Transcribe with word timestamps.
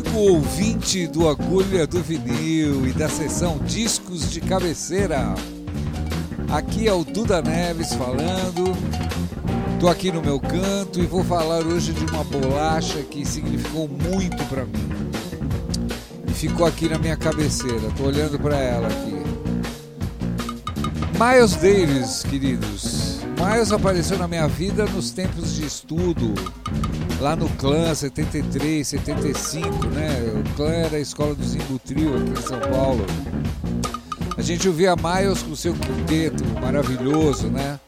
Amigo 0.00 0.18
ouvinte 0.18 1.06
do 1.06 1.28
Agulha 1.28 1.86
do 1.86 2.02
Vinil 2.02 2.86
e 2.86 2.92
da 2.92 3.06
sessão 3.06 3.58
Discos 3.58 4.30
de 4.30 4.40
Cabeceira. 4.40 5.34
Aqui 6.50 6.88
é 6.88 6.92
o 6.92 7.04
Duda 7.04 7.42
Neves 7.42 7.92
falando. 7.92 8.74
Tô 9.78 9.88
aqui 9.88 10.10
no 10.10 10.22
meu 10.22 10.40
canto 10.40 11.00
e 11.00 11.06
vou 11.06 11.22
falar 11.22 11.66
hoje 11.66 11.92
de 11.92 12.06
uma 12.06 12.24
bolacha 12.24 13.02
que 13.02 13.26
significou 13.26 13.86
muito 13.88 14.42
para 14.46 14.64
mim. 14.64 14.88
E 16.26 16.32
ficou 16.32 16.64
aqui 16.64 16.88
na 16.88 16.98
minha 16.98 17.16
cabeceira. 17.16 17.92
Tô 17.94 18.04
olhando 18.04 18.38
para 18.38 18.56
ela 18.56 18.88
aqui. 18.88 19.20
Miles 21.18 21.56
Davis, 21.56 22.22
queridos. 22.22 23.20
Miles 23.36 23.70
apareceu 23.70 24.16
na 24.16 24.26
minha 24.26 24.48
vida 24.48 24.86
nos 24.86 25.10
tempos 25.10 25.54
de 25.54 25.66
estudo, 25.66 26.32
lá 27.20 27.36
no 27.36 27.48
Clã 27.50 27.94
73, 27.94 28.88
75, 28.88 29.86
né? 29.88 30.08
O 30.34 30.54
Clã 30.56 30.70
era 30.70 30.96
a 30.96 31.00
escola 31.00 31.34
do 31.34 31.44
Zimbutril 31.44 32.16
aqui 32.16 32.30
em 32.30 32.42
São 32.42 32.58
Paulo. 32.60 33.04
A 34.38 34.42
gente 34.42 34.66
ouvia 34.66 34.96
Miles 34.96 35.42
com 35.42 35.54
seu 35.54 35.74
quinteto 35.74 36.42
maravilhoso, 36.60 37.48
né? 37.48 37.78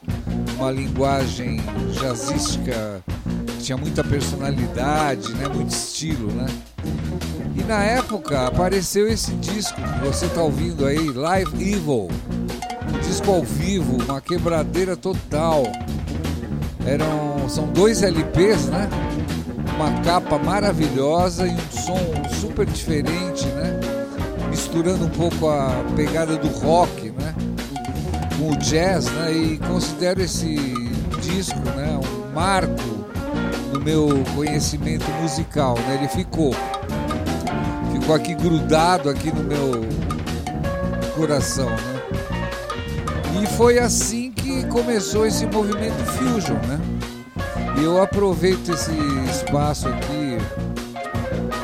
Uma 0.55 0.71
linguagem 0.71 1.59
jazzística 1.99 3.03
que 3.47 3.57
tinha 3.63 3.75
muita 3.75 4.03
personalidade, 4.03 5.33
né? 5.33 5.47
Muito 5.47 5.71
estilo, 5.71 6.31
né? 6.31 6.45
E 7.55 7.63
na 7.63 7.83
época 7.83 8.45
apareceu 8.45 9.07
esse 9.07 9.31
disco 9.35 9.81
que 9.81 10.05
você 10.05 10.27
tá 10.27 10.43
ouvindo 10.43 10.85
aí, 10.85 11.09
Live 11.09 11.73
Evil. 11.73 12.07
Um 12.87 12.99
disco 12.99 13.31
ao 13.31 13.41
vivo, 13.41 13.97
uma 14.03 14.21
quebradeira 14.21 14.95
total. 14.95 15.63
Eram, 16.85 17.49
são 17.49 17.65
dois 17.67 18.03
LPs, 18.03 18.65
né? 18.65 18.89
Uma 19.75 19.91
capa 20.03 20.37
maravilhosa 20.37 21.47
e 21.47 21.51
um 21.51 21.71
som 21.71 21.99
super 22.39 22.65
diferente, 22.65 23.45
né? 23.47 23.79
Misturando 24.49 25.05
um 25.05 25.09
pouco 25.09 25.49
a 25.49 25.83
pegada 25.95 26.37
do 26.37 26.47
rock, 26.47 27.11
né? 27.11 27.33
Com 28.37 28.51
o 28.51 28.57
jazz, 28.57 29.05
né? 29.05 29.31
E 29.31 29.57
considero 29.57 30.21
esse 30.21 30.55
disco, 31.21 31.59
né? 31.75 31.99
Um 31.99 32.33
marco 32.33 33.05
no 33.73 33.79
meu 33.79 34.23
conhecimento 34.35 35.09
musical, 35.21 35.75
né? 35.75 35.95
Ele 35.99 36.07
ficou, 36.07 36.53
ficou 37.91 38.15
aqui 38.15 38.35
grudado 38.35 39.09
aqui 39.09 39.31
no 39.31 39.43
meu 39.43 39.83
coração, 41.15 41.69
né? 41.69 41.93
E 43.41 43.47
foi 43.57 43.79
assim 43.79 44.31
que 44.31 44.65
começou 44.67 45.25
esse 45.25 45.45
movimento 45.47 45.97
fusion, 46.05 46.57
né? 46.67 46.79
E 47.77 47.83
eu 47.83 48.01
aproveito 48.01 48.71
esse 48.71 48.91
espaço 49.29 49.87
aqui 49.87 50.37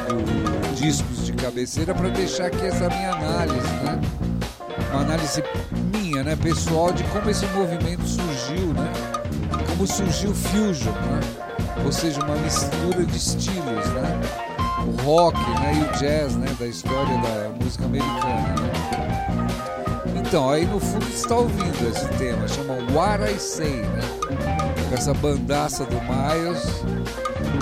do 0.08 0.76
discos 0.76 1.26
de 1.26 1.34
cabeceira 1.34 1.94
para 1.94 2.10
deixar 2.10 2.48
aqui 2.48 2.66
essa 2.66 2.88
minha 2.90 3.12
análise, 3.12 3.68
né? 3.84 4.00
Uma 4.92 5.02
análise 5.02 5.44
minha, 5.94 6.24
né, 6.24 6.36
pessoal 6.36 6.92
de 6.92 7.04
como 7.06 7.30
esse 7.30 7.46
movimento 7.48 8.08
surgiu, 8.08 8.74
né? 8.74 8.92
Como 9.70 9.86
surgiu 9.86 10.32
o 10.32 10.36
fusion, 10.36 10.92
né? 10.92 11.20
Ou 11.86 11.92
seja, 11.92 12.24
uma 12.24 12.36
mistura 12.38 13.06
de 13.06 13.18
estilos, 13.18 13.86
né? 13.94 14.20
O 14.88 15.04
rock, 15.04 15.38
né, 15.38 15.74
e 15.76 15.84
o 15.84 16.00
jazz, 16.00 16.36
né, 16.36 16.48
da 16.60 16.66
história 16.66 17.18
da 17.20 17.50
música 17.64 17.86
americana. 17.86 18.56
Né? 18.56 20.24
Então, 20.26 20.50
aí 20.50 20.66
no 20.66 20.80
fundo 20.80 21.08
está 21.08 21.36
ouvindo 21.36 21.90
esse 21.90 22.08
tema, 22.18 22.48
chama 22.48 22.76
What 22.94 23.24
I 23.24 23.40
Say, 23.40 23.82
né? 23.82 24.19
Com 24.90 24.96
essa 24.96 25.14
bandaça 25.14 25.86
do 25.86 25.96
Miles 26.02 26.84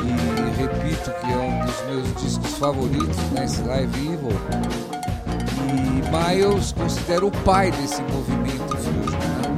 e 0.01 0.61
repito 0.61 1.11
que 1.19 1.31
é 1.31 1.37
um 1.37 1.65
dos 1.65 1.85
meus 1.85 2.23
discos 2.23 2.57
favoritos, 2.57 3.17
né, 3.31 3.45
Live 3.65 4.13
Evil. 4.13 4.29
E 5.67 6.35
Miles 6.37 6.71
considero 6.71 7.27
o 7.27 7.31
pai 7.43 7.69
desse 7.71 8.01
movimento 8.03 8.77
fusion. 8.77 9.19
Né? 9.19 9.57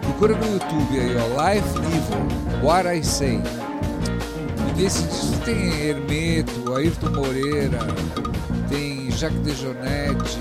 Procura 0.00 0.34
no 0.36 0.52
YouTube 0.54 0.98
aí, 0.98 1.16
ó, 1.18 1.36
Live 1.36 1.68
Evil, 1.78 2.62
What 2.66 2.88
I 2.88 3.04
Say. 3.04 3.42
E 4.70 4.80
nesse 4.80 5.02
disco 5.02 5.38
tem 5.44 5.88
Hermeto, 5.88 6.74
Ayrton 6.74 7.10
Moreira, 7.10 7.78
tem 8.70 9.10
Jacques 9.10 9.40
Dejonetti, 9.40 10.38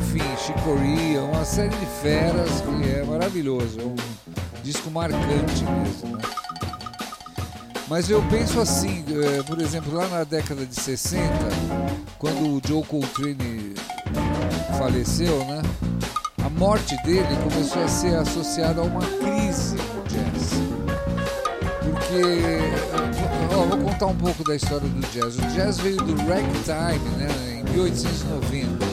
enfim, 0.00 0.36
Chicoria, 0.36 1.22
uma 1.22 1.44
série 1.44 1.76
de 1.76 1.86
feras 2.02 2.60
que 2.60 2.90
é 2.90 3.04
maravilhoso. 3.04 3.78
É 3.80 3.84
um 3.84 4.17
disco 4.68 4.90
marcante 4.90 5.64
mesmo. 5.64 6.16
Né? 6.16 6.22
Mas 7.88 8.10
eu 8.10 8.22
penso 8.28 8.60
assim, 8.60 9.02
eh, 9.08 9.42
por 9.44 9.58
exemplo, 9.62 9.94
lá 9.94 10.06
na 10.08 10.24
década 10.24 10.66
de 10.66 10.74
60, 10.74 11.26
quando 12.18 12.46
o 12.46 12.60
Joe 12.62 12.84
Coltrane 12.84 13.74
faleceu, 14.76 15.38
né? 15.46 15.62
A 16.44 16.50
morte 16.50 16.94
dele 17.02 17.34
começou 17.42 17.82
a 17.82 17.88
ser 17.88 18.14
associada 18.16 18.82
a 18.82 18.84
uma 18.84 19.00
crise 19.00 19.76
no 19.76 20.02
jazz. 20.02 20.50
Porque, 21.80 23.54
ó, 23.54 23.64
vou 23.64 23.78
contar 23.90 24.06
um 24.06 24.16
pouco 24.16 24.44
da 24.44 24.54
história 24.54 24.86
do 24.86 25.00
jazz. 25.12 25.38
O 25.38 25.46
jazz 25.54 25.78
veio 25.78 25.96
do 25.96 26.14
ragtime, 26.26 27.08
né, 27.16 27.62
em 27.66 27.70
1890. 27.72 28.86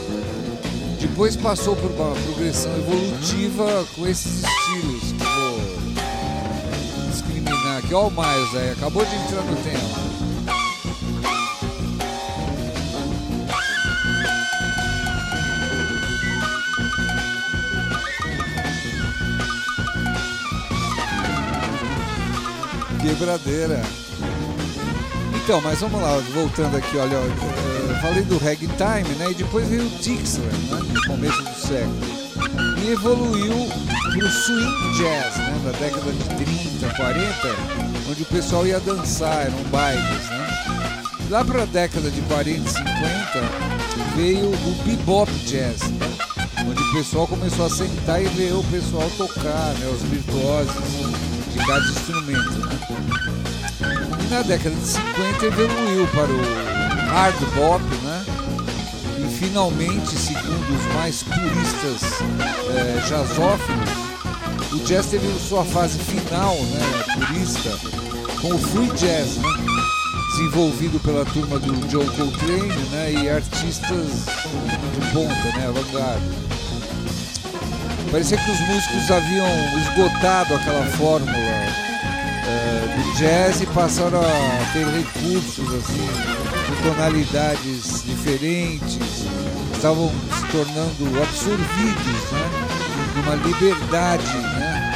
Depois 0.98 1.36
passou 1.36 1.76
por 1.76 1.90
uma 1.90 2.14
progressão 2.14 2.74
evolutiva 2.78 3.86
com 3.94 4.06
esses 4.06 4.42
estilos 4.42 5.12
que 5.12 5.24
vou 5.24 5.55
aqui. 7.78 7.94
Olha 7.94 8.06
o 8.06 8.10
Miles 8.10 8.54
aí, 8.54 8.70
acabou 8.72 9.04
de 9.04 9.14
entrar 9.14 9.42
no 9.42 9.56
tema. 9.56 10.06
Quebradeira. 23.00 23.82
Então, 25.34 25.60
mas 25.60 25.80
vamos 25.80 26.00
lá, 26.00 26.18
voltando 26.34 26.76
aqui, 26.76 26.96
olha, 26.98 27.14
eu 27.14 27.96
falei 28.00 28.22
do 28.24 28.36
ragtime, 28.36 29.14
né? 29.16 29.30
E 29.30 29.34
depois 29.34 29.68
veio 29.68 29.86
o 29.86 29.90
Dixieland, 29.90 30.56
né? 30.70 30.80
No 30.92 31.06
começo 31.06 31.40
do 31.40 31.54
século. 31.54 32.16
E 32.84 32.90
evoluiu 32.90 33.54
pro 34.16 34.30
swing 34.30 34.92
jazz, 34.96 35.36
né? 35.36 35.60
Da 35.64 35.72
década 35.72 36.10
de 36.10 36.24
30, 36.44 36.94
40, 36.94 37.54
onde 38.10 38.22
o 38.22 38.26
pessoal 38.26 38.66
ia 38.66 38.80
dançar, 38.80 39.46
eram 39.46 39.62
bailes, 39.64 40.28
né? 40.30 41.02
Lá 41.28 41.44
para 41.44 41.62
a 41.62 41.66
década 41.66 42.10
de 42.10 42.20
40 42.22 42.58
e 42.58 42.72
50 42.72 42.86
veio 44.16 44.46
o 44.46 44.82
bebop 44.84 45.30
jazz, 45.44 45.82
né? 45.90 46.08
onde 46.66 46.82
o 46.82 46.92
pessoal 46.92 47.26
começou 47.26 47.66
a 47.66 47.70
sentar 47.70 48.22
e 48.22 48.26
ver 48.28 48.54
o 48.54 48.64
pessoal 48.64 49.10
tocar, 49.18 49.74
né? 49.74 49.86
Os 49.92 50.02
virtuosos 50.02 50.74
de 51.52 51.66
cada 51.66 51.84
instrumento, 51.84 52.58
né? 52.66 52.78
E 54.24 54.30
na 54.30 54.42
década 54.42 54.74
de 54.74 54.86
50 54.86 55.46
evoluiu 55.46 56.06
para 56.08 56.32
o 56.32 57.10
hard 57.10 57.36
bop, 57.54 57.84
né? 58.02 58.24
E 59.18 59.38
finalmente, 59.38 60.16
segundo 60.16 60.76
os 60.76 60.94
mais 60.94 61.22
puristas 61.22 62.22
é, 62.74 63.00
o 64.76 64.84
jazz 64.84 65.06
teve 65.06 65.26
sua 65.40 65.64
fase 65.64 65.98
final, 65.98 66.54
né? 66.54 67.04
Purista, 67.14 67.70
com 68.40 68.54
o 68.54 68.58
free 68.58 68.88
jazz, 68.90 69.36
né? 69.36 69.48
Desenvolvido 70.30 71.00
pela 71.00 71.24
turma 71.24 71.58
do 71.58 71.90
Joe 71.90 72.04
Coltrane, 72.04 72.88
né? 72.90 73.12
E 73.12 73.30
artistas 73.30 74.26
de 74.94 75.12
ponta, 75.12 75.58
né? 75.58 75.72
Vanguarda. 75.72 76.46
Parecia 78.10 78.36
que 78.36 78.50
os 78.50 78.60
músicos 78.60 79.10
haviam 79.10 79.46
esgotado 79.78 80.54
aquela 80.54 80.86
fórmula 80.92 81.32
é, 81.32 82.96
do 82.96 83.18
jazz 83.18 83.62
e 83.62 83.66
passaram 83.66 84.20
a 84.20 84.72
ter 84.72 84.86
recursos 84.86 85.74
assim, 85.74 86.08
tonalidades 86.82 88.04
diferentes, 88.04 89.26
estavam 89.74 90.08
se 90.08 90.52
tornando 90.52 91.22
absorvidos, 91.22 92.30
né? 92.32 92.65
Numa 93.26 93.34
liberdade, 93.44 94.36
né? 94.36 94.92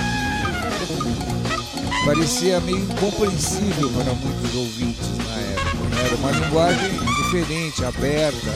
parecia 2.05 2.61
meio 2.61 2.79
incompreensível 2.79 3.91
para 3.91 4.15
muitos 4.15 4.55
ouvintes 4.55 5.09
na 5.19 5.35
época. 5.35 5.88
Né? 5.88 6.06
Era 6.06 6.15
uma 6.15 6.31
linguagem 6.31 6.91
diferente, 7.25 7.85
aberta. 7.85 8.55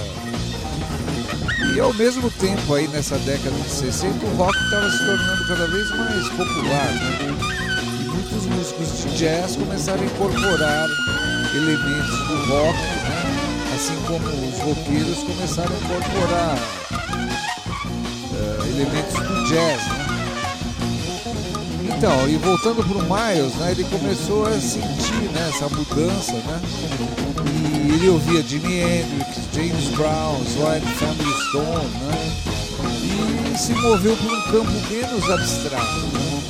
E 1.75 1.81
ao 1.81 1.93
mesmo 1.93 2.31
tempo, 2.31 2.73
aí 2.73 2.87
nessa 2.87 3.19
década 3.19 3.51
de 3.51 3.69
60, 3.69 4.25
o 4.25 4.37
rock 4.37 4.57
estava 4.57 4.89
se 4.89 4.99
tornando 4.99 5.49
cada 5.49 5.67
vez 5.67 5.91
mais 5.91 6.29
popular. 6.29 6.93
Né? 6.93 7.19
E 8.01 8.05
muitos 8.11 8.47
músicos 8.47 9.03
de 9.03 9.17
jazz 9.17 9.57
começaram 9.57 10.03
a 10.03 10.07
incorporar 10.07 10.89
elementos 11.53 12.19
do 12.29 12.37
rock, 12.47 12.79
né? 12.79 13.75
assim 13.75 13.97
como 14.07 14.25
os 14.49 14.59
roqueiros 14.61 15.19
começaram 15.25 15.75
a 15.75 15.79
incorporar 15.81 16.59
elementos 18.75 19.15
do 19.15 19.45
jazz. 19.45 19.83
Né? 19.87 20.05
Então, 21.97 22.29
e 22.29 22.37
voltando 22.37 22.83
para 22.83 22.99
o 22.99 23.03
Miles, 23.03 23.55
né, 23.55 23.71
ele 23.71 23.85
começou 23.85 24.47
a 24.47 24.61
sentir 24.61 25.31
né, 25.33 25.49
essa 25.49 25.69
mudança, 25.69 26.33
né? 26.33 26.61
E 27.85 27.93
ele 27.93 28.09
ouvia 28.09 28.43
Jimi 28.43 28.81
Hendrix, 28.81 29.49
James 29.55 29.89
Brown, 29.91 30.43
Sly 30.45 30.81
Family 30.99 31.35
Stone, 31.49 31.89
né? 32.01 32.15
E 33.55 33.59
se 33.59 33.73
moveu 33.75 34.17
por 34.17 34.33
um 34.33 34.43
campo 34.51 34.73
menos 34.91 35.31
abstrato. 35.31 36.01
Né? 36.13 36.43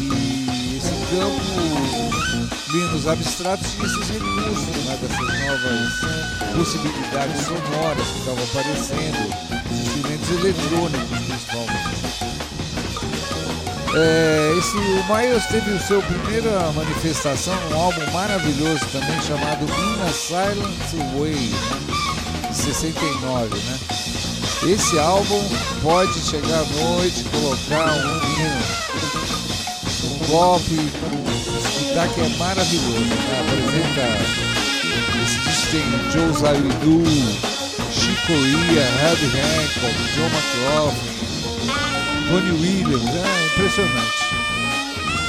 E 0.00 0.76
esse 0.76 0.92
campo 1.16 1.74
menos 2.72 3.06
abstrato 3.06 3.64
tinha 3.64 3.86
esses 3.86 4.08
recursos, 4.10 4.84
né, 4.84 4.98
dessas 5.00 5.18
novas 5.46 6.54
possibilidades 6.56 7.40
sonoras 7.46 8.06
que 8.08 8.18
estavam 8.18 8.44
aparecendo, 8.44 9.53
eletrônicos 10.30 11.18
principalmente. 11.26 12.04
É, 13.96 14.54
esse, 14.58 14.76
o 14.76 15.04
Miles 15.14 15.46
teve 15.46 15.70
o 15.70 15.80
seu 15.80 16.02
primeira 16.02 16.72
manifestação 16.72 17.54
num 17.70 17.80
álbum 17.80 18.10
maravilhoso 18.12 18.84
também 18.90 19.20
chamado 19.22 19.64
In 19.64 20.02
a 20.02 20.12
Silent 20.12 21.16
Way, 21.16 21.34
né, 21.34 22.50
de 22.50 22.56
69, 22.56 23.56
né? 23.56 23.78
Esse 24.64 24.98
álbum 24.98 25.40
pode 25.82 26.18
chegar 26.20 26.58
à 26.58 26.64
noite, 26.64 27.24
colocar 27.24 27.92
um 27.92 28.20
vinho, 28.20 28.52
um 30.04 30.26
golpe, 30.26 30.74
escutar 30.74 32.08
que 32.08 32.20
é 32.20 32.28
maravilhoso, 32.36 33.00
né? 33.00 33.16
Apresenta 33.40 34.44
esse 35.24 35.38
disco 35.38 35.70
tem 35.70 35.84
Joe 36.10 36.32
Chico 36.34 37.53
Corea, 38.26 38.84
Herbie 39.02 39.38
Hancock, 39.38 39.96
John 40.14 40.30
McLaughlin, 40.32 41.14
Tony 42.30 42.52
Williams, 42.52 43.04
é 43.04 43.46
impressionante. 43.46 44.24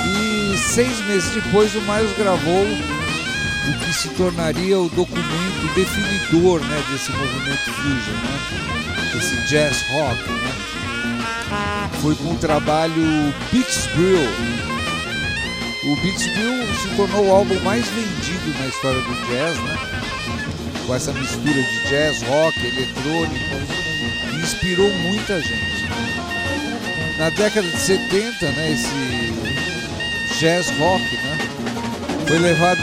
E 0.07 0.57
seis 0.57 0.99
meses 1.05 1.29
depois 1.31 1.75
o 1.75 1.81
Miles 1.81 2.15
gravou 2.17 2.63
o 2.63 3.79
que 3.79 3.93
se 3.93 4.09
tornaria 4.09 4.79
o 4.79 4.87
documento 4.89 5.73
definidor 5.75 6.61
né, 6.61 6.83
desse 6.89 7.11
movimento 7.11 7.71
fusion, 7.73 8.15
né? 8.15 8.55
esse 9.17 9.35
jazz 9.47 9.83
rock. 9.89 10.29
Né? 10.29 11.89
Foi 12.01 12.15
com 12.15 12.31
o 12.31 12.37
trabalho 12.37 13.33
Beats. 13.51 13.89
O 15.83 15.95
Beats 16.01 16.23
se 16.23 16.95
tornou 16.95 17.27
o 17.27 17.31
álbum 17.31 17.59
mais 17.61 17.85
vendido 17.87 18.59
na 18.59 18.67
história 18.67 19.01
do 19.01 19.15
jazz, 19.27 19.57
né? 19.57 19.77
Com 20.85 20.95
essa 20.95 21.11
mistura 21.13 21.61
de 21.63 21.89
jazz, 21.89 22.21
rock, 22.23 22.59
eletrônico, 22.59 23.45
e 24.31 24.35
inspirou 24.35 24.89
muita 24.89 25.41
gente. 25.41 25.85
Na 27.17 27.29
década 27.29 27.67
de 27.67 27.77
70, 27.77 28.51
né, 28.51 28.71
esse 28.71 30.39
jazz 30.39 30.69
rock 30.77 31.01
né, 31.01 31.37
foi 32.27 32.39
levado 32.39 32.81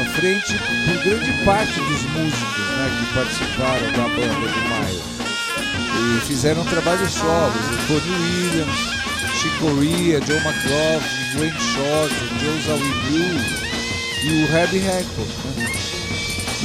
à 0.00 0.04
frente 0.16 0.52
por 0.58 1.04
grande 1.04 1.44
parte 1.44 1.74
dos 1.80 2.02
músicos 2.02 2.68
né, 2.76 2.90
que 2.98 3.14
participaram 3.14 3.92
da 3.92 4.08
banda 4.08 4.48
do 4.48 4.68
Maio. 4.68 5.08
E 6.00 6.20
fizeram 6.26 6.64
trabalhos 6.64 7.12
solos, 7.12 7.54
Tony 7.86 8.10
Williams, 8.10 8.78
Chick 9.40 9.58
Corea, 9.58 10.20
Joe 10.26 10.36
McLaughlin, 10.36 11.18
Wayne 11.38 11.60
Shorter, 11.60 12.28
Joe 12.40 12.60
Zawinul 12.66 13.68
e 14.24 14.44
o 14.44 14.56
Herbie 14.56 14.80
Hancock. 14.80 15.28
Né? 15.56 15.87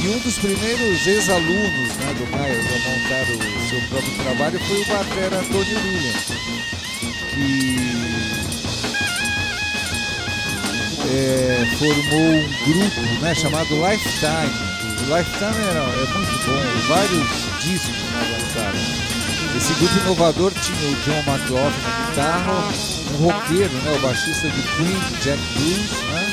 E 0.04 0.08
um 0.10 0.18
dos 0.18 0.36
primeiros 0.36 1.06
ex-alunos 1.06 1.88
né, 1.96 2.12
do 2.12 2.26
Miles 2.26 2.66
a 2.66 2.78
montar 2.90 3.22
o 3.22 3.68
seu 3.70 3.80
próprio 3.88 4.14
trabalho 4.22 4.60
foi 4.60 4.82
o 4.82 4.84
batera 4.84 5.42
Tony 5.50 5.74
Williams 5.74 6.26
que 7.32 7.76
é, 11.10 11.66
formou 11.78 12.20
um 12.20 12.46
grupo 12.66 13.00
né, 13.22 13.34
chamado 13.34 13.74
Lifetime. 13.76 14.52
O 15.00 15.16
Lifetime 15.16 15.64
era, 15.70 15.80
é 15.80 16.06
muito 16.12 16.36
bom, 16.44 16.62
vários 16.86 17.28
discos 17.62 17.96
né, 17.96 18.22
lançaram. 18.30 18.78
Esse 19.56 19.72
grupo 19.72 19.98
inovador 20.00 20.52
tinha 20.52 20.90
o 20.90 20.94
John 20.96 21.22
McLaughlin 21.32 21.80
na 21.82 22.06
guitarra, 22.08 22.72
um 23.10 23.24
roqueiro, 23.24 23.72
né, 23.72 23.96
o 23.96 24.00
baixista 24.02 24.50
de 24.50 24.62
Queen, 24.62 25.00
Jack 25.22 25.40
Bruce, 25.54 26.04
né, 26.04 26.24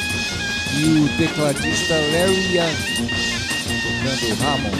e 0.74 0.84
o 1.00 1.10
tecladista 1.18 1.94
Larry 1.94 2.58
Young, 2.58 3.21
Hammond. 4.02 4.76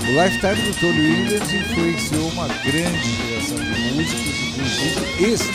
O 0.00 0.10
Lifetime 0.10 0.62
do 0.62 0.80
Tony 0.80 1.00
Williams 1.00 1.52
influenciou 1.52 2.28
uma 2.30 2.48
grande 2.48 3.16
geração 3.16 3.56
de 3.56 3.80
músicos, 3.92 4.40
inclusive 4.48 5.24
esse 5.24 5.52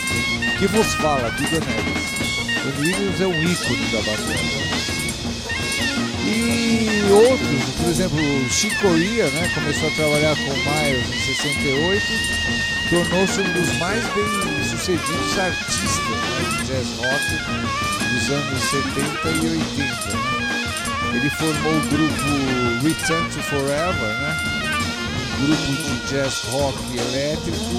que 0.58 0.68
vos 0.68 0.94
fala, 0.96 1.30
Duda 1.32 1.60
Neves. 1.60 2.04
Tony 2.64 2.88
Williams 2.88 3.22
é 3.22 3.28
um 3.28 3.44
ícone 3.44 3.86
da 3.92 4.02
bateria. 4.02 4.64
E 6.26 7.12
outros, 7.12 7.64
por 7.82 7.90
exemplo, 7.90 8.20
Corea, 8.82 9.30
né, 9.32 9.52
começou 9.54 9.90
a 9.90 9.92
trabalhar 9.92 10.36
com 10.38 10.54
Miles 10.54 11.08
em 11.10 11.20
68, 11.36 12.06
tornou-se 12.90 13.42
um 13.42 13.54
dos 13.54 13.78
mais 13.78 14.04
bem 14.14 14.64
sucedidos 14.70 15.38
artistas 15.38 16.00
né, 16.00 16.48
de 16.50 16.64
jazz 16.68 16.88
rock 16.98 17.26
dos 18.14 18.30
anos 18.32 18.64
70 18.64 19.30
e 19.32 19.50
80. 19.50 20.33
Ele 21.14 21.30
formou 21.30 21.74
o 21.74 21.82
grupo 21.90 22.84
Return 22.84 23.30
to 23.30 23.42
Forever, 23.44 23.94
né? 24.22 24.36
Um 25.40 25.46
grupo 25.46 25.66
de 25.66 26.08
jazz 26.10 26.44
rock 26.52 26.78
elétrico. 26.98 27.76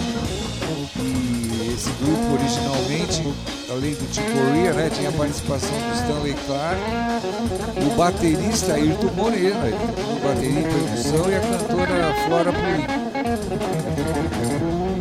E 0.97 1.73
esse 1.75 1.91
grupo 2.01 2.35
originalmente, 2.35 3.35
além 3.69 3.95
do 3.95 4.11
Tim 4.13 4.23
Corea, 4.23 4.73
né, 4.75 4.91
tinha 4.95 5.09
a 5.09 5.13
participação 5.13 5.71
do 5.71 5.95
Stanley 5.95 6.35
Clark, 6.47 6.81
o 7.85 7.97
baterista 7.97 8.75
Ayrton 8.75 9.11
Moreno, 9.17 9.59
o 9.67 10.21
bateria 10.27 10.61
e 10.61 10.65
produção, 10.65 11.29
e 11.29 11.35
a 11.35 11.41
cantora 11.41 12.15
Flora 12.27 12.53
Purim. 12.53 12.87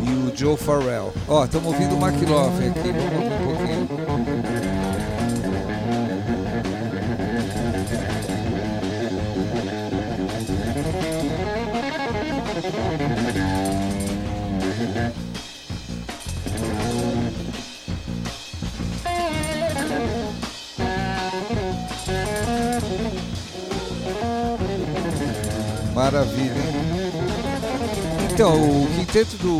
E 0.04 0.10
o 0.28 0.36
Joe 0.36 0.56
Farrell. 0.56 1.12
Ó, 1.28 1.44
estamos 1.44 1.66
ouvindo 1.72 1.94
o 1.94 2.04
McLaughlin 2.04 2.70
aqui, 2.70 2.92
vamos 2.92 3.53
Maravilha. 26.04 26.52
Então, 28.30 28.52
o 28.52 28.86
quinteto 28.94 29.38
do 29.38 29.58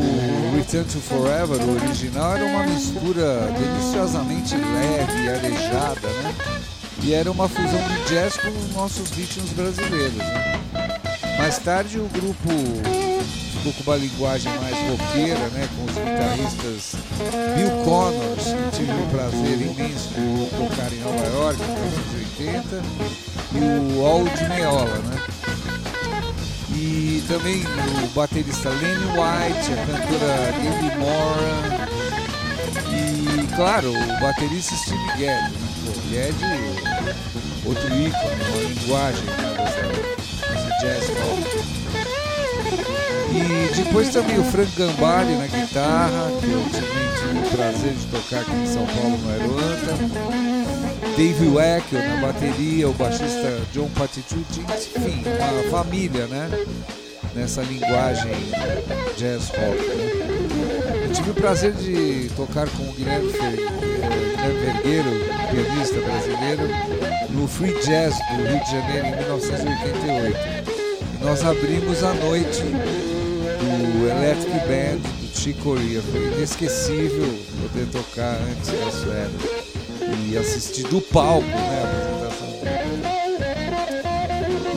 Return 0.55 0.85
to 0.85 1.01
Forever, 1.01 1.57
o 1.57 1.75
original, 1.83 2.37
era 2.37 2.45
uma 2.45 2.65
mistura 2.65 3.51
deliciosamente 3.59 4.55
leve 4.55 5.25
e 5.25 5.29
arejada, 5.31 6.07
né? 6.07 6.35
E 7.03 7.15
era 7.15 7.31
uma 7.31 7.49
fusão 7.49 7.81
de 7.89 8.15
jazz 8.15 8.37
com 8.37 8.49
os 8.49 8.75
nossos 8.75 9.09
ritmos 9.13 9.53
brasileiros, 9.53 10.17
né? 10.17 10.61
Mais 11.39 11.57
tarde 11.61 11.99
o 11.99 12.07
grupo 12.09 12.51
ficou 13.57 13.73
com 13.73 13.91
uma 13.91 13.97
linguagem 13.97 14.53
mais 14.61 14.77
roqueira, 14.91 15.49
né? 15.49 15.67
Com 15.79 15.85
os 15.85 15.97
guitarristas 15.97 16.97
Bill 17.57 17.85
Connors, 17.85 18.45
que 18.45 18.77
tive 18.77 18.93
o 18.93 19.07
prazer 19.07 19.63
imenso 19.63 20.11
de 20.11 20.51
tocar 20.51 20.93
em 20.93 21.01
Nova 21.01 21.27
York 21.27 21.63
em 21.63 21.67
1980, 22.45 22.83
e 23.55 23.99
o 23.99 24.07
Al 24.07 24.25
de 24.25 24.45
Meola, 24.45 24.99
né? 24.99 25.44
E 26.97 27.25
também 27.27 27.61
o 28.05 28.07
baterista 28.15 28.69
Lenny 28.69 29.05
White, 29.07 29.73
a 29.73 29.77
cantora 29.85 30.53
Gaby 30.63 30.97
Moran 30.97 31.63
e, 32.89 33.57
claro, 33.57 33.91
o 33.91 34.21
baterista 34.21 34.77
Steve 34.77 35.05
Gadd. 35.19 35.51
Né? 35.51 35.59
Pô, 35.85 35.91
Gadd, 36.13 36.39
outro 37.67 37.89
ícone, 37.89 38.43
uma 38.49 38.63
linguagem 38.63 39.25
né, 39.25 39.55
jazz 40.81 41.09
rock. 41.09 41.51
E 43.33 43.75
depois 43.75 44.11
também 44.11 44.39
o 44.39 44.45
Frank 44.45 44.71
Gambari 44.77 45.35
na 45.35 45.49
guitarra, 45.49 46.31
que 46.41 46.47
eu 46.47 46.65
tive 46.71 47.39
o 47.41 47.57
prazer 47.57 47.93
de 47.93 48.07
tocar 48.07 48.43
aqui 48.43 48.53
em 48.53 48.67
São 48.69 48.87
Paulo 48.87 49.19
no 49.19 49.31
Aeroanta. 49.31 50.54
Dave 51.17 51.47
Weckel 51.47 52.03
na 52.09 52.27
bateria, 52.27 52.89
o 52.89 52.93
baixista 52.93 53.61
John 53.73 53.89
Patitucci, 53.91 54.63
enfim, 54.63 55.23
uma 55.25 55.71
família, 55.71 56.27
né? 56.27 56.51
Nessa 57.37 57.63
linguagem 57.63 58.33
jazz 59.17 59.49
rock. 59.51 59.79
Né? 59.79 61.05
Eu 61.05 61.13
tive 61.13 61.31
o 61.31 61.35
prazer 61.35 61.73
de 61.73 62.31
tocar 62.35 62.69
com 62.69 62.83
o 62.83 62.93
Guilherme, 62.95 63.31
Fer... 63.31 63.57
Guilherme 63.57 64.61
Vergueiro, 64.61 65.11
pianista 65.51 66.01
brasileiro, 66.01 66.63
no 67.31 67.47
Free 67.47 67.75
Jazz 67.85 68.15
do 68.15 68.43
Rio 68.49 68.65
de 68.65 68.71
Janeiro 68.73 69.07
em 69.07 69.17
1988. 69.17 70.37
E 71.21 71.25
nós 71.25 71.45
abrimos 71.45 72.03
a 72.03 72.13
noite 72.15 72.63
do 73.61 74.11
Electric 74.11 74.59
Band 74.67 74.99
do 74.99 75.39
Chick 75.39 75.61
Corea. 75.61 76.03
Foi 76.03 76.27
inesquecível 76.27 77.39
poder 77.63 77.87
tocar 77.93 78.37
antes 78.51 78.71
da 78.73 78.91
Suécia 78.91 79.74
e 80.15 80.39
assistir 80.39 80.85
do 80.85 81.01
palco 81.01 81.47
né, 81.47 81.83
a 81.83 81.85
apresentação. 81.85 82.49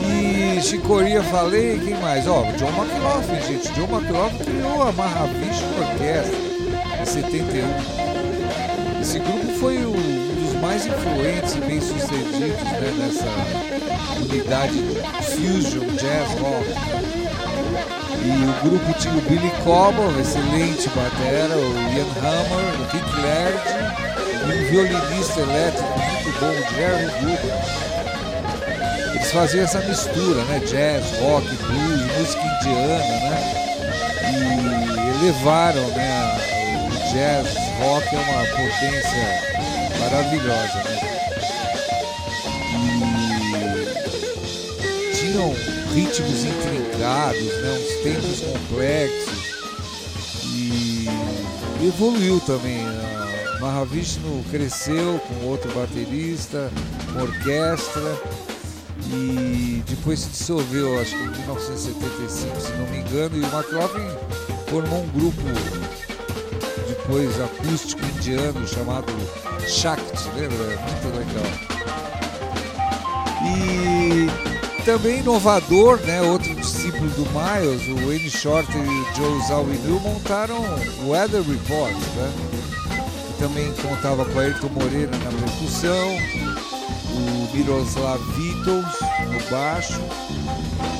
E 0.00 0.60
Chicoria 0.60 1.22
falei, 1.22 1.78
quem 1.78 1.94
mais? 2.00 2.26
Ó, 2.26 2.40
oh, 2.40 2.52
John 2.56 2.68
McLaughlin, 2.68 3.40
gente. 3.46 3.72
John 3.74 3.88
McLaughlin 3.96 4.38
criou 4.38 4.82
a 4.82 4.92
Mahavishnu 4.92 5.68
Orquestra 5.78 6.38
em 7.00 7.04
71. 7.04 9.00
Esse 9.00 9.18
grupo 9.20 9.46
foi 9.60 9.78
um 9.86 9.92
dos 9.92 10.60
mais 10.60 10.84
influentes 10.86 11.54
e 11.54 11.60
bem 11.60 11.80
sucedidos 11.80 12.62
né, 12.62 12.92
nessa 12.98 13.26
unidade 14.20 14.82
fusion 15.22 15.86
jazz 15.96 16.28
rock. 16.40 16.66
E 18.20 18.30
o 18.44 18.52
grupo 18.68 18.98
tinha 18.98 19.14
o 19.14 19.20
Billy 19.22 19.52
Cobham, 19.62 20.20
excelente 20.20 20.88
batera, 20.88 21.56
o 21.56 21.74
Ian 21.94 22.10
Hammer, 22.18 22.80
o 22.80 22.84
Rick 22.92 23.10
Laird 23.22 24.27
um 24.54 24.64
violinista 24.70 25.40
elétrico 25.40 25.98
muito 25.98 26.40
bom, 26.40 26.54
Jerry 26.74 27.06
Goodman. 27.20 27.88
Eles 29.14 29.32
faziam 29.32 29.64
essa 29.64 29.80
mistura, 29.80 30.44
né? 30.44 30.60
Jazz, 30.60 31.04
rock, 31.20 31.46
blues, 31.56 32.18
música 32.18 32.42
indiana, 32.42 33.20
né? 33.20 33.38
E 34.24 35.24
elevaram 35.24 35.86
né, 35.88 36.38
o 36.86 37.12
jazz 37.12 37.48
rock 37.78 38.14
é 38.14 38.18
uma 38.18 38.44
potência 38.44 39.24
maravilhosa, 40.00 40.78
né? 40.84 40.98
E 44.82 45.16
tinham 45.16 45.54
ritmos 45.94 46.44
intrincados, 46.44 47.40
né? 47.40 47.70
uns 47.78 47.92
tempos 48.02 48.40
complexos 48.40 49.38
e 50.54 51.08
evoluiu 51.86 52.40
também. 52.40 52.84
Né? 52.84 53.07
Mahavishnu 53.60 54.44
cresceu 54.50 55.20
com 55.20 55.46
outro 55.46 55.70
baterista, 55.72 56.70
com 57.12 57.22
orquestra 57.22 58.18
e 59.12 59.82
depois 59.86 60.20
se 60.20 60.28
dissolveu, 60.28 61.00
acho 61.00 61.16
que 61.16 61.22
em 61.22 61.30
1975, 61.30 62.60
se 62.60 62.72
não 62.72 62.86
me 62.88 62.98
engano, 62.98 63.36
e 63.36 63.40
o 63.40 63.46
McLaughlin 63.46 64.10
formou 64.68 65.02
um 65.02 65.08
grupo 65.08 65.42
depois 66.88 67.40
acústico 67.40 68.04
indiano 68.04 68.66
chamado 68.66 69.12
Shakti, 69.66 70.28
lembra? 70.36 70.66
Muito 70.66 71.08
legal. 71.16 71.78
E 73.44 74.84
também 74.84 75.20
inovador, 75.20 75.98
né? 76.00 76.20
Outro 76.22 76.54
discípulo 76.54 77.08
do 77.10 77.26
Miles, 77.30 77.88
o 77.88 78.06
Wayne 78.06 78.30
Shorter 78.30 78.76
e 78.76 78.88
o 78.88 79.14
Joe 79.14 79.48
Zawinul 79.48 80.00
montaram 80.00 80.56
o 81.02 81.10
Weather 81.10 81.42
Report, 81.42 81.92
né? 81.92 82.32
Também 83.38 83.72
contava 83.74 84.24
com 84.24 84.38
Ayrton 84.38 84.68
Moreira 84.70 85.16
na 85.16 85.30
percussão, 85.30 86.08
o 87.12 87.56
Miroslav 87.56 88.20
Vittles 88.34 88.84
no 89.32 89.50
baixo 89.50 90.00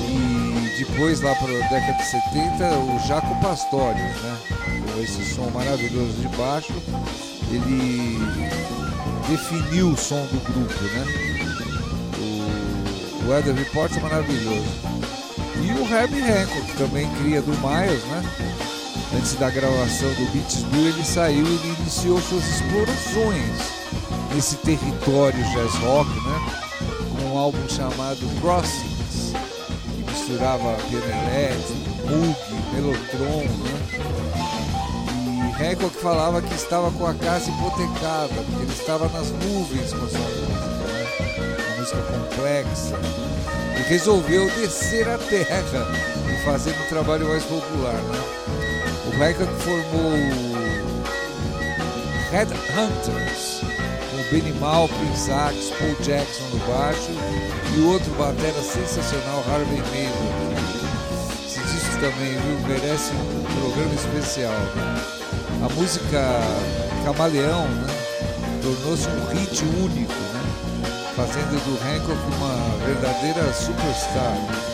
e 0.07 0.79
depois 0.79 1.21
lá 1.21 1.35
para 1.35 1.49
a 1.49 1.67
década 1.67 1.93
de 1.93 2.05
70 2.05 2.77
o 2.77 2.99
Jaco 3.07 3.41
Pastorius, 3.41 4.21
né? 4.21 4.37
Com 4.93 5.01
esse 5.01 5.35
som 5.35 5.49
maravilhoso 5.49 6.13
de 6.13 6.27
baixo, 6.37 6.73
ele 7.51 8.17
definiu 9.27 9.89
o 9.89 9.97
som 9.97 10.25
do 10.27 10.39
grupo, 10.51 10.83
né? 10.83 11.05
O 13.21 13.29
Weather 13.29 13.53
Report 13.53 13.91
é 13.95 13.99
maravilhoso. 13.99 14.89
E 15.61 15.71
o 15.73 15.93
Herbie 15.93 16.21
Hancock 16.21 16.77
também 16.77 17.09
cria 17.15 17.41
do 17.41 17.51
Miles, 17.51 18.03
né? 18.05 18.23
Antes 19.11 19.33
da 19.35 19.49
gravação 19.49 20.07
do 20.13 20.31
Beats 20.31 20.61
Blue, 20.63 20.87
ele 20.87 21.03
saiu 21.03 21.43
e 21.43 21.67
iniciou 21.79 22.21
suas 22.21 22.43
explorações 22.45 23.79
nesse 24.33 24.55
território 24.57 25.43
jazz 25.51 25.73
rock, 25.81 26.09
né? 26.11 26.61
Com 27.09 27.25
um 27.25 27.37
álbum 27.37 27.67
chamado 27.67 28.19
Crossings, 28.39 29.33
que 29.95 30.11
misturava 30.11 30.77
piano 30.89 31.05
elétrico, 31.05 31.89
Moog, 32.07 32.37
Melotron, 32.71 33.47
né? 33.63 33.79
E 35.59 35.63
Hancock 35.63 35.95
falava 35.97 36.39
que 36.41 36.53
estava 36.53 36.91
com 36.91 37.07
a 37.07 37.13
casa 37.15 37.49
hipotecada, 37.49 38.35
porque 38.45 38.61
ele 38.61 38.71
estava 38.71 39.09
nas 39.09 39.31
nuvens 39.31 39.91
com 39.91 40.05
a 40.05 40.09
sua 40.09 40.19
música, 40.19 40.83
né? 40.85 41.07
Uma 41.67 41.77
música 41.77 42.01
complexa. 42.03 42.99
E 43.75 43.81
resolveu 43.89 44.45
descer 44.51 45.09
a 45.09 45.17
terra 45.17 45.87
e 46.31 46.45
fazer 46.45 46.75
um 46.79 46.89
trabalho 46.89 47.27
mais 47.27 47.43
popular, 47.43 47.93
né? 47.93 48.48
O 49.09 49.23
Hancock 49.23 49.51
formou 49.63 50.11
Red 52.29 52.45
Hunters, 52.77 53.61
com 54.11 54.29
Benny 54.29 54.53
Maupin, 54.59 55.15
sax, 55.15 55.71
Paul 55.79 55.95
Jackson 56.03 56.43
no 56.53 56.59
baixo 56.71 57.09
e 57.75 57.79
o 57.79 57.91
outro 57.91 58.11
batera 58.13 58.61
sensacional, 58.61 59.43
Harvey 59.49 59.79
Mason. 59.79 60.39
Esse 61.43 61.59
disco 61.59 61.93
também 61.99 62.37
viu, 62.37 62.67
merece 62.67 63.11
um 63.13 63.43
programa 63.59 63.95
especial. 63.95 64.53
Né? 64.53 65.01
A 65.65 65.73
música 65.73 66.39
Camaleão 67.03 67.67
né? 67.67 67.87
tornou-se 68.61 69.07
um 69.09 69.25
hit 69.33 69.63
único, 69.81 70.13
né? 70.13 70.43
fazendo 71.15 71.59
do 71.65 71.73
Hancock 71.83 72.35
uma 72.37 72.85
verdadeira 72.85 73.51
superstar. 73.53 74.68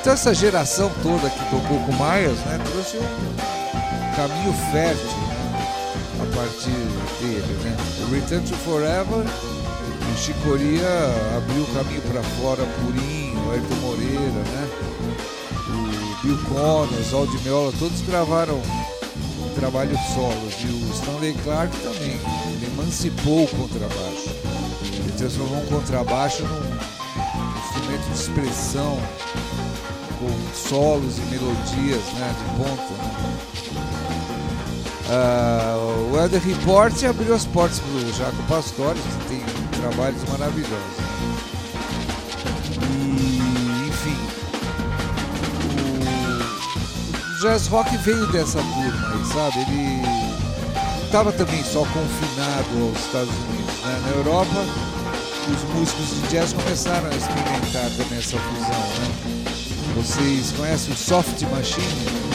Então 0.00 0.14
essa 0.14 0.32
geração 0.32 0.90
toda 1.02 1.28
que 1.28 1.44
tocou 1.50 1.78
com 1.80 1.92
Myers, 1.92 2.38
né, 2.46 2.58
trouxe 2.72 2.96
um 2.96 4.16
caminho 4.16 4.54
fértil 4.72 5.04
né, 5.04 5.66
a 6.22 6.36
partir 6.36 6.70
dele, 7.20 7.58
né. 7.62 7.76
O 8.00 8.14
Return 8.14 8.42
to 8.48 8.56
Forever, 8.56 9.26
o 9.26 10.18
Chicoria 10.18 10.88
abriu 11.36 11.64
o 11.64 11.74
caminho 11.74 12.00
para 12.00 12.22
fora, 12.22 12.64
Purinho, 12.80 13.46
o 13.46 13.50
Ayrton 13.52 13.74
Moreira, 13.82 14.20
né, 14.22 14.68
o 15.68 16.22
Bill 16.22 16.38
Connors, 16.48 17.12
Aldi 17.12 17.38
Meola, 17.44 17.70
todos 17.78 18.00
gravaram 18.00 18.58
trabalhos 19.54 20.00
solos 20.14 20.54
e 20.62 20.66
o 20.66 20.90
Stanley 20.94 21.34
Clark 21.44 21.76
também, 21.80 22.18
ele 22.54 22.72
emancipou 22.72 23.44
o 23.44 23.48
contrabaixo, 23.48 24.30
ele 24.94 25.12
transformou 25.18 25.58
um 25.58 25.66
contrabaixo 25.66 26.42
num 26.42 27.58
instrumento 27.58 28.06
de 28.06 28.14
expressão 28.14 28.98
com 30.20 30.28
solos 30.54 31.16
e 31.18 31.22
melodias 31.22 32.04
né, 32.18 32.34
de 32.38 32.44
ponta. 32.62 32.92
Né? 32.92 33.10
Uh, 35.08 36.12
o 36.12 36.18
Elder 36.20 36.40
Report 36.40 37.02
abriu 37.04 37.34
as 37.34 37.46
portas 37.46 37.80
para 37.80 37.90
o 37.90 38.12
Jaco 38.12 38.42
Pastores, 38.46 39.02
que 39.02 39.28
tem 39.28 39.42
trabalhos 39.80 40.22
maravilhosos. 40.28 40.76
E, 42.82 43.88
enfim, 43.88 44.16
o 47.28 47.42
jazz 47.42 47.66
rock 47.66 47.96
veio 47.96 48.26
dessa 48.28 48.58
turma 48.58 49.14
aí, 49.14 49.24
sabe? 49.32 49.58
Ele 49.62 50.02
estava 51.06 51.32
também 51.32 51.64
só 51.64 51.80
confinado 51.80 52.88
aos 52.88 52.98
Estados 53.06 53.34
Unidos. 53.48 53.80
Né? 53.82 54.00
Na 54.02 54.10
Europa, 54.16 54.64
os 55.48 55.74
músicos 55.74 56.08
de 56.08 56.28
jazz 56.28 56.52
começaram 56.52 57.06
a 57.06 57.16
experimentar 57.16 57.90
também 57.96 58.18
essa 58.18 58.38
fusão. 58.38 58.68
Né? 58.68 59.59
Vocês 59.94 60.52
conhecem 60.52 60.92
o 60.92 60.96
Soft 60.96 61.42
Machine? 61.42 61.86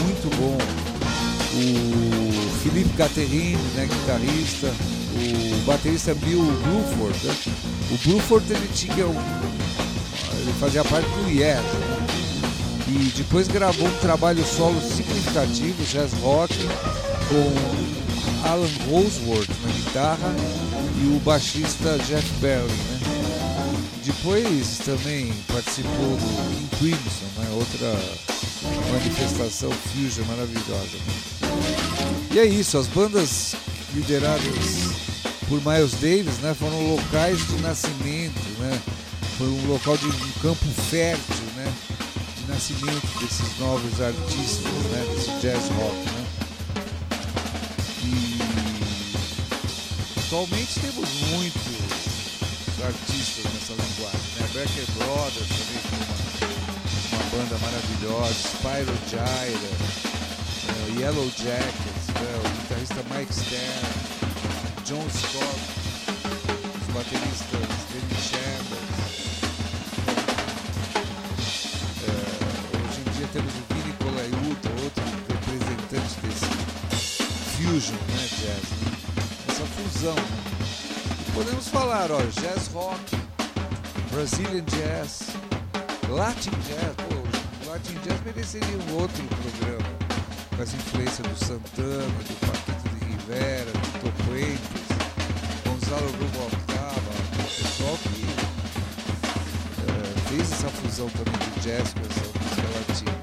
Muito 0.03 0.29
bom. 0.37 0.57
O 1.53 2.59
Felipe 2.63 2.89
Caterrini, 2.97 3.57
né, 3.75 3.87
guitarrista. 3.87 4.73
O 5.15 5.65
baterista 5.65 6.13
Bill 6.15 6.43
Bruford. 6.43 7.17
Né? 7.25 7.35
O 7.91 7.97
Bruford 8.09 8.51
ele 8.51 8.69
tinha 8.73 9.05
ele 10.45 10.53
fazia 10.59 10.83
parte 10.83 11.07
do 11.09 11.29
Yes. 11.29 11.57
Né? 11.57 12.07
E 12.87 13.11
depois 13.17 13.47
gravou 13.47 13.87
um 13.87 13.97
trabalho 13.97 14.45
solo 14.45 14.79
significativo, 14.79 15.83
jazz 15.85 16.13
rock, 16.21 16.53
com 17.27 18.47
Alan 18.47 18.69
Roseworth 18.87 19.49
na 19.63 19.71
guitarra 19.71 20.35
e 21.01 21.15
o 21.15 21.19
baixista 21.21 21.97
Jeff 22.05 22.29
Berry. 22.39 22.67
Né? 22.67 22.94
Depois 24.05 24.77
também 24.85 25.33
participou 25.47 26.15
do 26.15 26.77
King 26.77 26.77
Crimson, 26.77 27.25
né? 27.37 27.49
outra 27.55 27.91
manifestação 28.91 29.71
fusion 29.71 30.23
maravilhosa. 30.25 30.97
E 32.31 32.37
é 32.37 32.45
isso, 32.45 32.77
as 32.77 32.85
bandas 32.85 33.55
lideradas 33.95 34.43
por 35.49 35.59
Miles 35.65 35.93
Davis 35.93 36.37
né, 36.39 36.53
foram 36.53 36.95
locais 36.95 37.39
de 37.47 37.61
nascimento, 37.61 38.39
né, 38.59 38.79
foi 39.39 39.47
um 39.47 39.67
local 39.67 39.97
de 39.97 40.05
um 40.05 40.31
campo 40.39 40.65
fértil 40.89 41.45
né, 41.55 41.73
de 42.37 42.51
nascimento 42.51 43.07
desses 43.19 43.57
novos 43.59 44.01
artistas, 44.01 44.71
né, 44.91 45.05
desse 45.15 45.31
jazz 45.41 45.67
rock. 45.69 45.95
Né. 45.95 46.25
E 48.03 48.37
atualmente 50.19 50.79
temos 50.79 51.09
muitos 51.31 51.84
artistas 52.85 53.45
nessa 53.51 53.73
linguagem. 53.73 54.29
Né? 54.37 54.47
Becker 54.53 54.85
Brothers 54.93 55.49
também 55.49 55.81
tem 55.89 55.99
uma, 56.05 56.17
uma 57.11 57.23
banda 57.31 57.57
maravilhosa, 57.57 58.33
Spyro 58.33 58.95
Gyra, 59.09 59.73
uh, 60.69 60.99
Yellow 60.99 61.29
Jackets, 61.35 62.07
né? 62.13 62.31
o 62.37 62.49
guitarrista 62.61 63.01
Mike 63.09 63.33
Stern, 63.33 63.87
John 64.85 65.07
Scott, 65.09 65.61
os 66.79 66.93
bateristas 66.93 67.67
Danny 67.89 68.17
Chambers. 68.21 68.95
Uh, 72.01 72.09
hoje 72.77 72.99
em 73.01 73.09
dia 73.17 73.27
temos 73.33 73.53
o 73.53 73.73
Vini 73.73 73.93
Colaiuta, 73.97 74.69
outro 74.83 75.03
representante 75.27 76.15
desse 76.21 76.45
fusion 77.57 77.95
né, 77.95 78.27
jazz, 78.41 78.65
né? 78.81 78.91
essa 79.49 79.65
fusão. 79.65 80.15
Né? 80.15 80.54
Podemos 81.35 81.67
falar, 81.67 82.09
ó, 82.11 82.19
jazz 82.41 82.69
rock, 82.73 83.17
Brazilian 84.09 84.63
jazz, 84.63 85.35
Latin 86.09 86.51
jazz. 86.65 86.95
Pô, 86.95 87.69
Latin 87.69 87.93
jazz 88.05 88.21
mereceria 88.23 88.77
um 88.89 89.01
outro 89.01 89.21
programa 89.25 89.89
com 90.55 90.63
essa 90.63 90.75
influência 90.77 91.23
do 91.25 91.35
Santana, 91.37 92.23
do 92.23 92.35
Paquito 92.47 92.87
de 92.95 93.05
Rivera, 93.11 93.65
do 93.65 93.79
Topuentes, 93.99 94.87
Gonzalo 95.67 96.07
Rubo 96.07 96.45
Octava, 96.47 97.11
pessoal 97.57 97.97
que 98.03 98.23
uh, 99.81 100.19
fez 100.29 100.49
essa 100.53 100.69
fusão 100.69 101.09
também 101.09 101.33
do 101.33 101.59
jazz 101.61 101.93
com 101.93 101.99
essa 101.99 102.25
música 102.39 102.67
latina. 102.79 103.17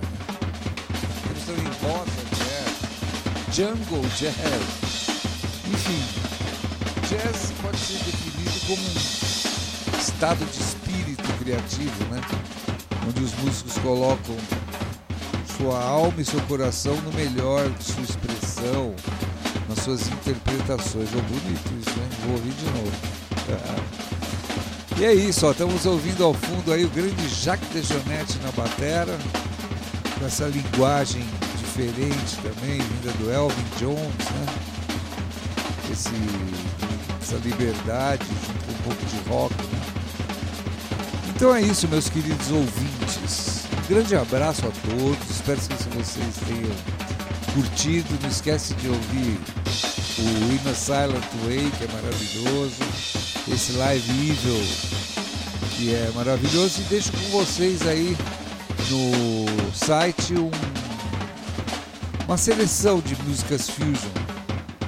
Temos 1.23 1.45
também 1.47 1.71
Bota 1.81 2.21
Jazz, 2.37 3.57
Jungle 3.57 4.05
Jazz, 4.19 5.09
enfim 5.73 6.32
jazz 7.23 7.53
pode 7.63 7.79
ser 7.79 7.99
definido 8.05 8.67
como 8.67 8.83
um 8.83 10.01
estado 10.01 10.45
de 10.45 10.61
espírito 10.61 11.23
criativo, 11.39 12.05
né? 12.11 12.21
onde 13.07 13.23
os 13.23 13.33
músicos 13.37 13.79
colocam 13.79 14.37
sua 15.57 15.81
alma 15.81 16.21
e 16.21 16.25
seu 16.25 16.41
coração 16.43 16.95
no 17.03 17.13
melhor 17.13 17.69
de 17.71 17.85
sua 17.85 18.03
expressão, 18.03 18.95
nas 19.69 19.79
suas 19.81 20.09
interpretações. 20.09 21.09
É 21.11 21.21
bonito 21.23 21.73
isso? 21.81 21.99
Vou 22.25 22.33
ouvir 22.33 22.53
de 22.53 22.65
novo. 22.67 22.93
É. 24.99 25.01
E 25.01 25.05
é 25.05 25.15
isso, 25.15 25.47
ó, 25.47 25.53
estamos 25.53 25.87
ouvindo 25.87 26.25
ao 26.25 26.35
fundo 26.35 26.73
aí 26.73 26.85
o 26.85 26.91
grande 26.91 27.29
Jacques 27.29 27.69
Dejonette 27.71 28.39
na 28.43 28.53
batera, 28.53 29.17
com 30.19 30.27
essa 30.27 30.47
linguagem 30.47 31.25
diferente 31.59 32.37
também, 32.37 32.79
vinda 32.79 33.13
do 33.19 33.31
Elvin 33.33 33.65
Jones, 33.79 34.01
né? 34.01 34.47
Esse 35.91 36.11
essa 37.33 37.37
liberdade, 37.49 38.27
junto 38.27 38.65
com 38.65 38.73
um 38.73 38.83
pouco 38.85 39.07
de 39.07 39.29
rock. 39.29 39.55
Então 41.35 41.55
é 41.55 41.63
isso, 41.63 41.89
meus 41.89 42.09
queridos 42.09 42.51
ouvintes. 42.51 43.65
Um 43.85 43.95
grande 43.95 44.15
abraço 44.15 44.67
a 44.67 44.71
todos. 44.71 45.31
Espero 45.31 45.59
que 45.61 45.89
vocês 45.97 46.37
tenham 46.47 47.55
curtido. 47.55 48.19
Não 48.23 48.29
esquece 48.29 48.75
de 48.75 48.89
ouvir 48.89 49.41
o 50.19 50.53
In 50.53 50.71
a 50.71 50.75
Silent 50.75 51.25
Way, 51.45 51.73
que 51.79 51.85
é 51.85 51.89
maravilhoso. 51.93 52.77
Esse 53.53 53.73
Live 53.73 54.11
Evil, 54.11 54.65
que 55.77 55.95
é 55.95 56.13
maravilhoso. 56.15 56.81
E 56.81 56.85
deixo 56.85 57.13
com 57.13 57.39
vocês 57.39 57.87
aí 57.87 58.17
no 58.91 59.75
site 59.75 60.35
um, 60.35 60.51
uma 62.27 62.37
seleção 62.37 63.01
de 63.01 63.17
músicas 63.23 63.71
fusion 63.71 64.32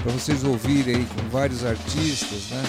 para 0.04 0.12
vocês 0.12 0.44
ouvirem 0.44 0.96
aí 0.96 1.06
com 1.06 1.30
vários 1.30 1.64
artistas, 1.64 2.50
né? 2.50 2.62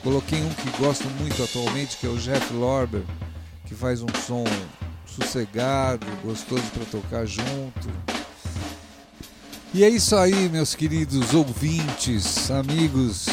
Coloquei 0.00 0.40
um 0.40 0.48
que 0.50 0.70
gosto 0.78 1.08
muito 1.18 1.42
atualmente, 1.42 1.96
que 1.96 2.06
é 2.06 2.08
o 2.08 2.16
Jeff 2.16 2.54
Lorber, 2.54 3.02
que 3.66 3.74
faz 3.74 4.00
um 4.00 4.06
som 4.24 4.44
sossegado, 5.04 6.06
gostoso 6.22 6.62
para 6.72 6.84
tocar 6.84 7.26
junto. 7.26 7.90
E 9.74 9.82
é 9.82 9.88
isso 9.88 10.14
aí, 10.14 10.48
meus 10.48 10.76
queridos 10.76 11.34
ouvintes, 11.34 12.48
amigos 12.48 13.26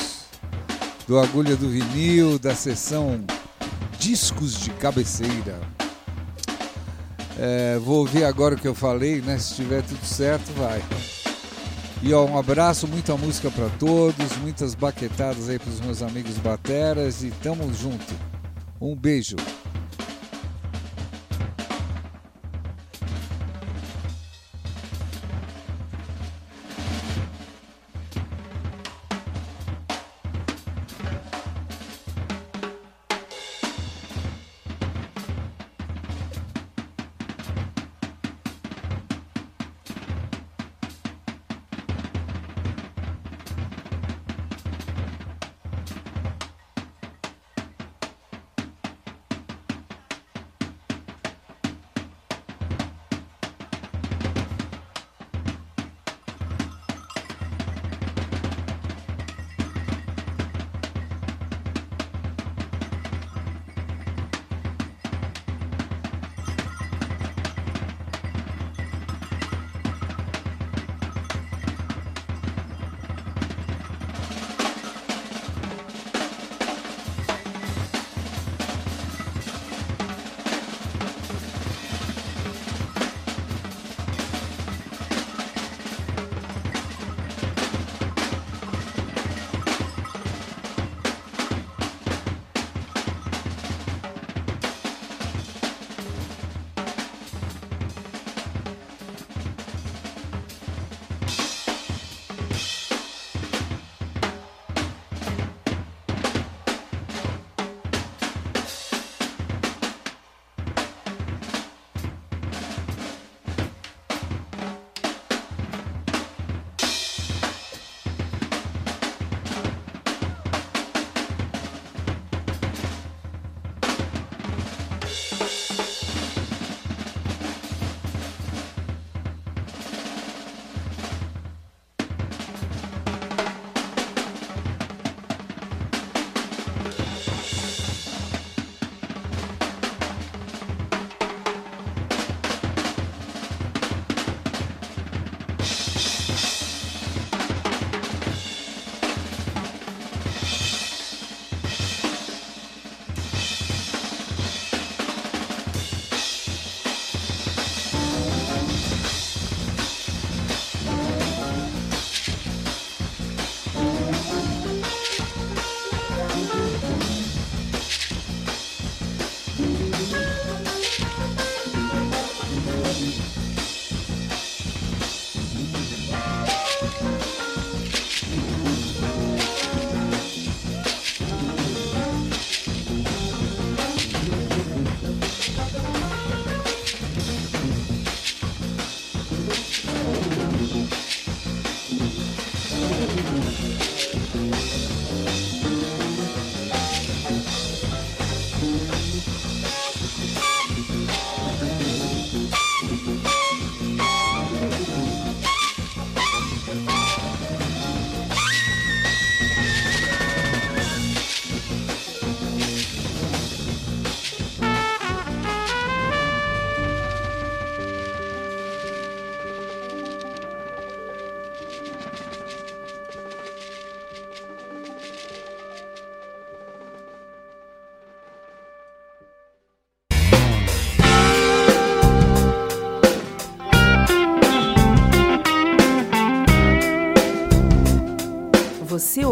do 1.08 1.20
Agulha 1.20 1.56
do 1.56 1.70
Vinil, 1.70 2.40
da 2.40 2.56
sessão 2.56 3.24
Discos 4.00 4.60
de 4.60 4.72
Cabeceira. 4.72 5.62
É, 7.38 7.78
vou 7.78 8.00
ouvir 8.00 8.24
agora 8.24 8.56
o 8.56 8.58
que 8.58 8.68
eu 8.68 8.74
falei, 8.74 9.22
né? 9.22 9.38
Se 9.38 9.52
estiver 9.52 9.84
tudo 9.84 10.04
certo, 10.04 10.52
vai. 10.58 10.82
E 12.02 12.14
ó, 12.14 12.26
um 12.26 12.38
abraço, 12.38 12.88
muita 12.88 13.16
música 13.18 13.50
para 13.50 13.70
todos, 13.80 14.38
muitas 14.38 14.76
baquetadas 14.76 15.50
aí 15.50 15.58
para 15.58 15.70
os 15.70 15.82
meus 15.82 16.02
amigos 16.02 16.38
bateras 16.38 17.24
e 17.24 17.32
tamo 17.42 17.74
junto. 17.74 18.14
Um 18.80 18.96
beijo. 18.96 19.36